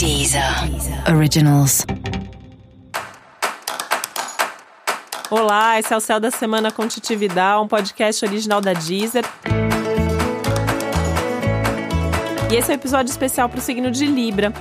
Deezer 0.00 0.42
Originals. 1.14 1.84
Olá, 5.30 5.78
esse 5.78 5.92
é 5.92 5.96
o 5.98 6.00
Céu 6.00 6.18
da 6.18 6.30
Semana 6.30 6.72
com 6.72 6.88
Titividade, 6.88 7.62
um 7.62 7.68
podcast 7.68 8.24
original 8.24 8.62
da 8.62 8.72
Deezer. 8.72 9.26
E 12.50 12.56
esse 12.56 12.70
é 12.70 12.72
o 12.72 12.78
um 12.78 12.80
episódio 12.80 13.10
especial 13.10 13.46
para 13.50 13.58
o 13.58 13.60
signo 13.60 13.90
de 13.90 14.06
Libra. 14.06 14.54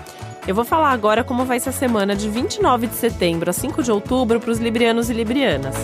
Eu 0.46 0.54
vou 0.54 0.66
falar 0.66 0.92
agora 0.92 1.24
como 1.24 1.46
vai 1.46 1.58
ser 1.58 1.70
a 1.70 1.72
semana 1.72 2.18
de 2.18 2.28
29 2.28 2.88
de 2.88 2.96
setembro 2.96 3.50
a 3.50 3.54
5 3.54 3.82
de 3.82 3.94
outubro 3.94 4.42
para 4.42 4.52
os 4.52 4.60
librianos 4.60 5.10
e 5.10 5.14
librianas. 5.14 5.76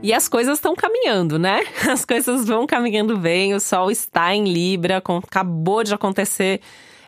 E 0.00 0.14
as 0.14 0.28
coisas 0.28 0.58
estão 0.58 0.76
caminhando, 0.76 1.40
né? 1.40 1.64
As 1.90 2.04
coisas 2.04 2.46
vão 2.46 2.68
caminhando 2.68 3.18
bem, 3.18 3.52
o 3.52 3.58
Sol 3.58 3.90
está 3.90 4.32
em 4.32 4.44
Libra, 4.44 4.98
acabou 4.98 5.82
de 5.82 5.92
acontecer 5.92 6.60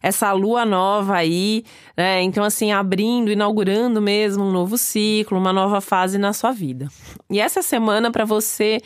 essa 0.03 0.33
lua 0.33 0.65
nova 0.65 1.17
aí, 1.17 1.65
né? 1.97 2.23
Então, 2.23 2.45
assim, 2.45 2.73
abrindo, 2.73 3.31
inaugurando 3.31 4.01
mesmo 4.01 4.45
um 4.45 4.53
novo 4.53 4.79
ciclo, 4.79 5.39
uma 5.39 5.53
nova 5.53 5.81
fase 5.81 6.19
na 6.19 6.33
sua 6.33 6.53
vida. 6.53 6.89
E 7.31 7.41
essa 7.41 7.63
semana, 7.63 8.11
para 8.11 8.25
você 8.25 8.81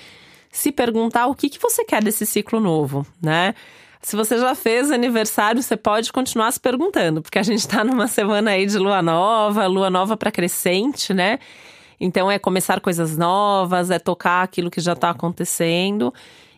se 0.51 0.71
perguntar 0.71 1.27
o 1.27 1.35
que, 1.35 1.49
que 1.49 1.59
você 1.59 1.85
quer 1.85 2.03
desse 2.03 2.27
ciclo 2.27 2.61
novo, 2.61 3.07
né? 3.23 3.55
Se 4.03 4.17
você 4.17 4.37
já 4.37 4.55
fez 4.55 4.91
aniversário, 4.91 5.63
você 5.63 5.77
pode 5.77 6.13
continuar 6.13 6.51
se 6.51 6.59
perguntando, 6.59 7.23
porque 7.23 7.39
a 7.39 7.43
gente 7.43 7.61
está 7.61 7.85
numa 7.85 8.09
semana 8.09 8.51
aí 8.51 8.67
de 8.67 8.77
lua 8.77 9.01
nova, 9.01 9.67
lua 9.67 9.89
nova 9.89 10.17
para 10.17 10.31
crescente, 10.31 11.15
né? 11.15 11.39
Então 12.01 12.29
é 12.29 12.37
começar 12.37 12.81
coisas 12.81 13.17
novas, 13.17 13.91
é 13.91 13.99
tocar 14.01 14.43
aquilo 14.43 14.71
que 14.71 14.81
já 14.81 14.95
está 14.95 15.11
acontecendo. 15.11 16.13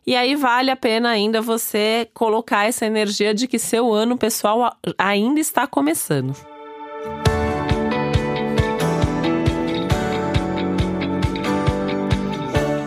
E 0.06 0.14
aí 0.14 0.36
vale 0.36 0.70
a 0.70 0.76
pena 0.76 1.08
ainda 1.08 1.40
você 1.40 2.06
colocar 2.12 2.66
essa 2.66 2.84
energia 2.84 3.32
de 3.32 3.46
que 3.46 3.58
seu 3.58 3.92
ano 3.92 4.18
pessoal 4.18 4.76
ainda 4.98 5.40
está 5.40 5.66
começando. 5.66 6.34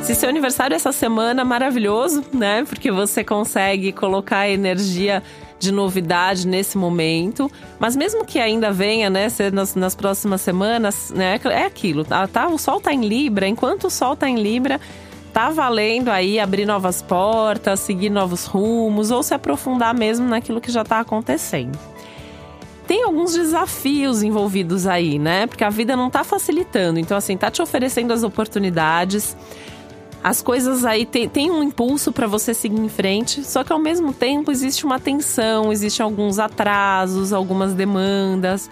Se 0.04 0.16
seu 0.16 0.30
aniversário 0.30 0.74
é 0.74 0.78
essa 0.78 0.92
semana, 0.92 1.44
maravilhoso, 1.44 2.24
né? 2.32 2.64
Porque 2.64 2.92
você 2.92 3.24
consegue 3.24 3.92
colocar 3.92 4.48
energia 4.48 5.22
de 5.60 5.72
novidade 5.72 6.48
nesse 6.48 6.78
momento. 6.78 7.52
Mas 7.80 7.96
mesmo 7.96 8.24
que 8.24 8.40
ainda 8.40 8.72
venha, 8.72 9.10
né, 9.10 9.28
nas, 9.52 9.76
nas 9.76 9.96
próximas 9.96 10.42
semanas, 10.42 11.12
né, 11.12 11.40
é 11.46 11.66
aquilo. 11.66 12.06
Tá, 12.06 12.28
tá, 12.28 12.48
o 12.48 12.60
sol 12.60 12.80
tá 12.80 12.94
em 12.94 13.02
Libra, 13.02 13.48
enquanto 13.48 13.88
o 13.88 13.90
sol 13.90 14.16
tá 14.16 14.30
em 14.30 14.40
Libra, 14.42 14.80
tá 15.38 15.52
valendo 15.52 16.10
aí 16.10 16.40
abrir 16.40 16.66
novas 16.66 17.00
portas, 17.00 17.82
seguir 17.82 18.10
novos 18.10 18.46
rumos 18.46 19.12
ou 19.12 19.22
se 19.22 19.36
aprofundar 19.36 19.94
mesmo 19.94 20.28
naquilo 20.28 20.60
que 20.60 20.72
já 20.72 20.84
tá 20.84 21.00
acontecendo. 21.00 21.78
Tem 22.88 23.04
alguns 23.04 23.34
desafios 23.34 24.24
envolvidos 24.24 24.88
aí, 24.88 25.20
né? 25.20 25.46
Porque 25.46 25.64
a 25.64 25.70
vida 25.70 25.96
não 25.96 26.10
tá 26.10 26.24
facilitando. 26.24 27.00
Então, 27.00 27.16
assim, 27.16 27.38
tá 27.38 27.52
te 27.52 27.62
oferecendo 27.62 28.14
as 28.14 28.24
oportunidades 28.24 29.38
as 30.24 30.42
coisas 30.42 30.84
aí 30.84 31.06
tem, 31.06 31.30
tem 31.30 31.52
um 31.52 31.62
impulso 31.62 32.12
para 32.12 32.26
você 32.26 32.52
seguir 32.54 32.82
em 32.82 32.90
frente, 32.90 33.44
só 33.44 33.64
que 33.64 33.72
ao 33.72 33.80
mesmo 33.80 34.12
tempo 34.12 34.52
existe 34.52 34.86
uma 34.86 35.00
tensão, 35.00 35.72
existem 35.72 36.04
alguns 36.04 36.40
atrasos, 36.40 37.32
algumas 37.32 37.76
demandas. 37.76 38.70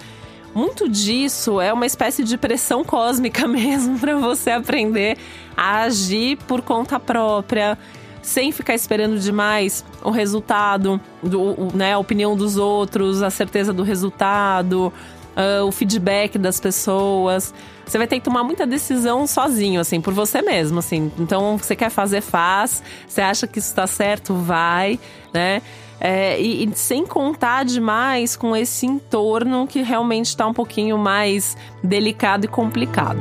Muito 0.55 0.87
disso 0.87 1.59
é 1.59 1.73
uma 1.73 1.85
espécie 1.85 2.23
de 2.23 2.37
pressão 2.37 2.81
cósmica 2.81 3.45
mesmo 3.45 3.99
para 3.99 4.15
você 4.15 4.51
aprender 4.51 5.17
a 5.55 5.81
agir 5.81 6.37
por 6.47 6.61
conta 6.61 6.97
própria, 6.97 7.77
sem 8.21 8.53
ficar 8.53 8.73
esperando 8.73 9.19
demais 9.19 9.83
o 10.01 10.11
resultado, 10.11 10.99
do, 11.21 11.75
né, 11.75 11.91
a 11.93 11.97
opinião 11.97 12.37
dos 12.37 12.55
outros, 12.55 13.21
a 13.21 13.29
certeza 13.29 13.73
do 13.73 13.83
resultado, 13.83 14.93
uh, 15.35 15.65
o 15.65 15.71
feedback 15.71 16.37
das 16.37 16.59
pessoas 16.59 17.53
você 17.85 17.99
vai 17.99 18.07
ter 18.07 18.17
que 18.17 18.25
tomar 18.25 18.43
muita 18.43 18.65
decisão 18.65 19.27
sozinho, 19.27 19.79
assim, 19.79 20.01
por 20.01 20.11
você 20.11 20.41
mesmo, 20.41 20.79
assim. 20.79 21.11
Então, 21.19 21.57
você 21.57 21.75
quer 21.75 21.91
fazer, 21.91 22.21
faz. 22.21 22.81
Você 23.07 23.21
acha 23.21 23.45
que 23.45 23.59
isso 23.59 23.69
está 23.69 23.85
certo, 23.85 24.33
vai, 24.33 24.99
né? 25.31 25.61
É, 25.99 26.39
e, 26.41 26.65
e, 26.65 26.75
sem 26.75 27.05
contar 27.05 27.63
demais 27.63 28.35
com 28.35 28.55
esse 28.55 28.85
entorno 28.85 29.65
que 29.67 29.81
realmente 29.81 30.27
está 30.27 30.45
um 30.47 30.53
pouquinho 30.53 30.97
mais 30.97 31.55
delicado 31.83 32.45
e 32.45 32.47
complicado. 32.47 33.19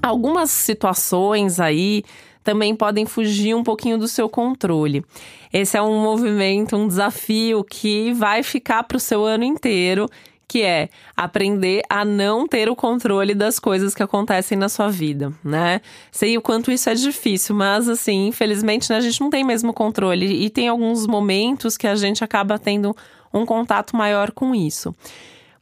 Algumas 0.00 0.50
situações 0.50 1.60
aí 1.60 2.02
também 2.48 2.74
podem 2.74 3.04
fugir 3.04 3.54
um 3.54 3.62
pouquinho 3.62 3.98
do 3.98 4.08
seu 4.08 4.26
controle. 4.26 5.04
Esse 5.52 5.76
é 5.76 5.82
um 5.82 6.00
movimento, 6.00 6.78
um 6.78 6.88
desafio 6.88 7.62
que 7.62 8.10
vai 8.14 8.42
ficar 8.42 8.84
para 8.84 8.96
o 8.96 9.00
seu 9.00 9.26
ano 9.26 9.44
inteiro 9.44 10.08
que 10.50 10.62
é 10.62 10.88
aprender 11.14 11.82
a 11.90 12.06
não 12.06 12.48
ter 12.48 12.70
o 12.70 12.74
controle 12.74 13.34
das 13.34 13.58
coisas 13.58 13.94
que 13.94 14.02
acontecem 14.02 14.56
na 14.56 14.70
sua 14.70 14.88
vida, 14.88 15.30
né? 15.44 15.82
Sei 16.10 16.38
o 16.38 16.40
quanto 16.40 16.72
isso 16.72 16.88
é 16.88 16.94
difícil, 16.94 17.54
mas 17.54 17.86
assim, 17.86 18.28
infelizmente, 18.28 18.88
né, 18.88 18.96
a 18.96 19.00
gente 19.02 19.20
não 19.20 19.28
tem 19.28 19.44
mesmo 19.44 19.74
controle 19.74 20.24
e 20.24 20.48
tem 20.48 20.68
alguns 20.68 21.06
momentos 21.06 21.76
que 21.76 21.86
a 21.86 21.94
gente 21.96 22.24
acaba 22.24 22.58
tendo 22.58 22.96
um 23.30 23.44
contato 23.44 23.94
maior 23.94 24.30
com 24.30 24.54
isso. 24.54 24.94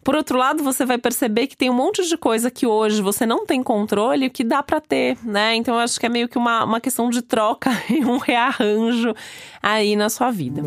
Por 0.07 0.15
outro 0.15 0.39
lado, 0.39 0.63
você 0.63 0.87
vai 0.87 0.99
perceber 0.99 1.49
que 1.49 1.57
tem 1.57 1.69
um 1.69 1.75
monte 1.75 2.09
de 2.09 2.17
coisa 2.17 2.49
que 2.49 2.65
hoje 2.65 3.03
você 3.03 3.27
não 3.27 3.45
tem 3.45 3.61
controle 3.61 4.31
que 4.31 4.45
dá 4.45 4.63
para 4.63 4.81
ter, 4.81 5.19
né? 5.25 5.57
Então 5.57 5.75
eu 5.75 5.81
acho 5.81 5.99
que 5.99 6.07
é 6.07 6.09
meio 6.09 6.29
que 6.29 6.39
uma, 6.39 6.63
uma 6.63 6.81
questão 6.81 7.11
de 7.11 7.21
troca 7.21 7.71
e 7.91 8.05
um 8.05 8.17
rearranjo 8.17 9.13
aí 9.61 9.97
na 9.97 10.09
sua 10.09 10.31
vida. 10.31 10.63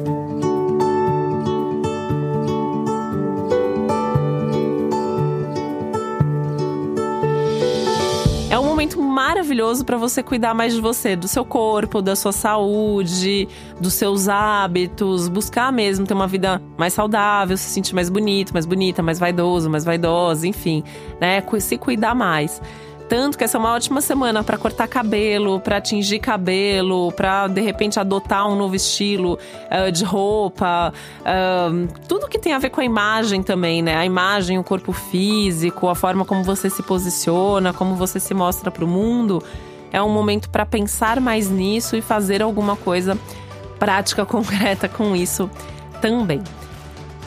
Momento 8.80 9.02
maravilhoso 9.02 9.84
para 9.84 9.98
você 9.98 10.24
cuidar 10.24 10.54
mais 10.54 10.74
de 10.74 10.80
você, 10.80 11.14
do 11.14 11.28
seu 11.28 11.44
corpo, 11.44 12.02
da 12.02 12.16
sua 12.16 12.32
saúde, 12.32 13.46
dos 13.78 13.94
seus 13.94 14.30
hábitos, 14.30 15.28
buscar 15.28 15.70
mesmo 15.70 16.08
ter 16.08 16.14
uma 16.14 16.28
vida 16.28 16.62
mais 16.78 16.94
saudável, 16.94 17.58
se 17.58 17.70
sentir 17.70 17.94
mais 17.94 18.10
bonito, 18.10 18.54
mais 18.54 18.66
bonita, 18.66 19.04
mais 19.04 19.20
vaidoso, 19.20 19.70
mais 19.70 19.84
vaidosa, 19.84 20.48
enfim, 20.48 20.82
né? 21.20 21.44
Se 21.60 21.78
cuidar 21.78 22.16
mais. 22.16 22.62
Tanto 23.10 23.40
que 23.40 23.44
essa 23.44 23.58
é 23.58 23.60
uma 23.60 23.74
ótima 23.74 24.02
semana 24.02 24.44
para 24.44 24.56
cortar 24.56 24.88
cabelo, 24.88 25.60
para 25.60 25.82
tingir 25.82 26.20
cabelo, 26.20 27.12
para 27.12 27.48
de 27.48 27.60
repente 27.60 28.00
adotar 28.00 28.48
um 28.48 28.56
novo 28.56 28.76
estilo 28.76 29.40
uh, 29.66 29.92
de 29.92 30.04
roupa, 30.04 30.94
uh, 31.22 31.88
tudo 32.08 32.28
que 32.28 32.38
tem 32.38 32.54
a 32.54 32.60
ver 32.60 32.70
com 32.70 32.82
a 32.82 32.86
imagem 32.86 33.42
também, 33.42 33.82
né? 33.82 33.96
A 33.96 34.06
imagem, 34.06 34.60
o 34.60 34.64
corpo 34.64 34.94
físico, 34.94 35.90
a 35.90 35.96
forma 35.96 36.24
como 36.24 36.44
você 36.44 36.70
se 36.70 36.84
posiciona, 36.84 37.74
como 37.74 37.96
você 37.96 38.20
se 38.20 38.36
mostra 38.36 38.70
para 38.70 38.86
o 38.86 38.88
mundo. 38.88 39.44
É 39.92 40.00
um 40.00 40.10
momento 40.10 40.48
para 40.48 40.64
pensar 40.64 41.20
mais 41.20 41.50
nisso 41.50 41.96
e 41.96 42.02
fazer 42.04 42.44
alguma 42.44 42.76
coisa 42.76 43.18
prática, 43.80 44.24
concreta 44.24 44.88
com 44.88 45.16
isso 45.16 45.50
também 46.00 46.44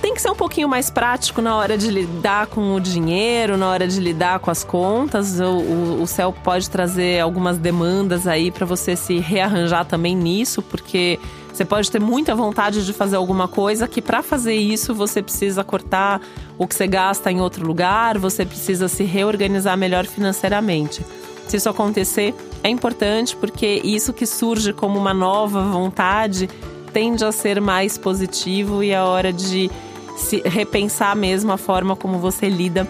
tem 0.03 0.15
que 0.15 0.21
ser 0.21 0.31
um 0.31 0.35
pouquinho 0.35 0.69
mais 0.69 0.91
prático 0.91 1.41
na 1.41 1.57
hora 1.57 1.79
de 1.79 1.89
lidar 1.89 2.49
com 2.49 2.75
o 2.75 2.81
dinheiro, 2.81 3.57
na 3.57 3.71
hora 3.71 3.87
de 3.87 4.01
lidar 4.01 4.41
com 4.41 4.51
as 4.51 4.65
contas. 4.65 5.39
O, 5.39 5.45
o, 5.45 6.03
o 6.03 6.07
céu 6.09 6.35
pode 6.43 6.69
trazer 6.69 7.21
algumas 7.21 7.57
demandas 7.57 8.27
aí 8.27 8.51
para 8.51 8.67
você 8.67 8.97
se 8.97 9.21
rearranjar 9.21 9.85
também 9.85 10.17
nisso, 10.17 10.61
porque 10.61 11.21
você 11.53 11.65
pode 11.65 11.89
ter 11.89 12.01
muita 12.01 12.35
vontade 12.35 12.85
de 12.85 12.93
fazer 12.93 13.15
alguma 13.15 13.47
coisa 13.47 13.87
que 13.87 14.03
para 14.03 14.25
fazer 14.25 14.55
isso 14.55 14.93
você 14.93 15.23
precisa 15.23 15.63
cortar 15.63 16.21
o 16.59 16.67
que 16.67 16.75
você 16.75 16.89
gasta 16.89 17.31
em 17.31 17.41
outro 17.41 17.65
lugar, 17.65 18.19
você 18.19 18.45
precisa 18.45 18.89
se 18.89 19.05
reorganizar 19.05 19.79
melhor 19.79 20.05
financeiramente. 20.05 21.07
Se 21.47 21.59
isso 21.59 21.69
acontecer, 21.69 22.35
é 22.65 22.69
importante 22.69 23.37
porque 23.37 23.81
isso 23.85 24.13
que 24.13 24.27
surge 24.27 24.73
como 24.73 24.99
uma 24.99 25.15
nova 25.15 25.63
vontade 25.63 26.51
tende 26.93 27.25
a 27.25 27.31
ser 27.31 27.61
mais 27.61 27.97
positivo 27.97 28.83
e 28.83 28.91
é 28.91 29.01
hora 29.01 29.33
de 29.33 29.71
se 30.17 30.43
repensar 30.45 31.17
mesmo 31.17 31.53
a 31.53 31.57
forma 31.57 31.97
como 31.97 32.19
você 32.19 32.49
lida 32.49 32.87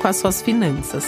com 0.00 0.08
as 0.08 0.16
suas 0.16 0.42
finanças. 0.42 1.04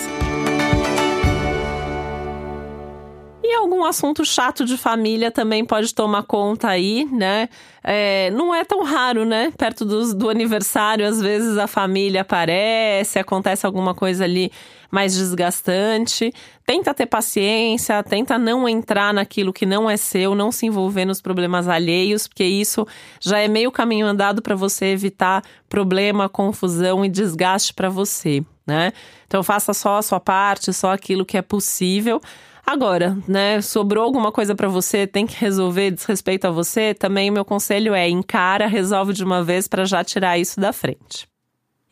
Algum 3.80 3.88
assunto 3.88 4.26
chato 4.26 4.66
de 4.66 4.76
família 4.76 5.30
também 5.30 5.64
pode 5.64 5.94
tomar 5.94 6.24
conta 6.24 6.68
aí, 6.68 7.08
né? 7.10 7.48
É, 7.82 8.30
não 8.32 8.54
é 8.54 8.62
tão 8.62 8.84
raro, 8.84 9.24
né? 9.24 9.50
Perto 9.56 9.86
do, 9.86 10.14
do 10.14 10.28
aniversário, 10.28 11.08
às 11.08 11.18
vezes 11.18 11.56
a 11.56 11.66
família 11.66 12.20
aparece, 12.20 13.18
acontece 13.18 13.64
alguma 13.64 13.94
coisa 13.94 14.24
ali 14.24 14.52
mais 14.90 15.14
desgastante. 15.14 16.30
Tenta 16.66 16.92
ter 16.92 17.06
paciência, 17.06 18.02
tenta 18.02 18.38
não 18.38 18.68
entrar 18.68 19.14
naquilo 19.14 19.50
que 19.50 19.64
não 19.64 19.88
é 19.88 19.96
seu, 19.96 20.34
não 20.34 20.52
se 20.52 20.66
envolver 20.66 21.06
nos 21.06 21.22
problemas 21.22 21.66
alheios, 21.66 22.28
porque 22.28 22.44
isso 22.44 22.86
já 23.18 23.38
é 23.38 23.48
meio 23.48 23.72
caminho 23.72 24.06
andado 24.06 24.42
para 24.42 24.54
você 24.54 24.88
evitar 24.88 25.42
problema, 25.70 26.28
confusão 26.28 27.02
e 27.02 27.08
desgaste 27.08 27.72
para 27.72 27.88
você, 27.88 28.44
né? 28.66 28.92
Então 29.26 29.42
faça 29.42 29.72
só 29.72 29.96
a 29.96 30.02
sua 30.02 30.20
parte, 30.20 30.70
só 30.70 30.92
aquilo 30.92 31.24
que 31.24 31.38
é 31.38 31.42
possível. 31.42 32.20
Agora, 32.66 33.16
né, 33.26 33.60
sobrou 33.60 34.04
alguma 34.04 34.30
coisa 34.30 34.54
para 34.54 34.68
você, 34.68 35.06
tem 35.06 35.26
que 35.26 35.36
resolver 35.36 35.90
desrespeito 35.90 36.46
a 36.46 36.50
você, 36.50 36.94
também 36.94 37.30
meu 37.30 37.44
conselho 37.44 37.94
é 37.94 38.08
encara, 38.08 38.66
resolve 38.66 39.12
de 39.12 39.24
uma 39.24 39.42
vez 39.42 39.66
para 39.66 39.84
já 39.84 40.04
tirar 40.04 40.38
isso 40.38 40.60
da 40.60 40.72
frente. 40.72 41.28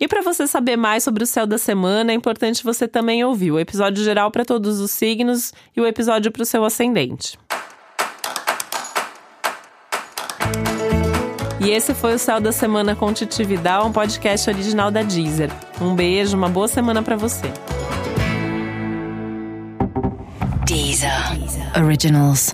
E 0.00 0.06
para 0.06 0.22
você 0.22 0.46
saber 0.46 0.76
mais 0.76 1.02
sobre 1.02 1.24
o 1.24 1.26
céu 1.26 1.46
da 1.46 1.58
semana, 1.58 2.12
é 2.12 2.14
importante 2.14 2.62
você 2.62 2.86
também 2.86 3.24
ouvir 3.24 3.50
o 3.50 3.58
episódio 3.58 4.04
geral 4.04 4.30
para 4.30 4.44
todos 4.44 4.78
os 4.78 4.92
signos 4.92 5.52
e 5.76 5.80
o 5.80 5.86
episódio 5.86 6.30
para 6.30 6.42
o 6.42 6.46
seu 6.46 6.64
ascendente. 6.64 7.36
E 11.60 11.70
esse 11.70 11.92
foi 11.92 12.14
o 12.14 12.18
Céu 12.18 12.40
da 12.40 12.52
Semana 12.52 12.94
com 12.94 13.12
Titi 13.12 13.42
um 13.84 13.92
podcast 13.92 14.48
original 14.48 14.92
da 14.92 15.02
Deezer. 15.02 15.50
Um 15.80 15.94
beijo, 15.94 16.36
uma 16.36 16.48
boa 16.48 16.68
semana 16.68 17.02
para 17.02 17.16
você. 17.16 17.52
Originals. 21.78 22.52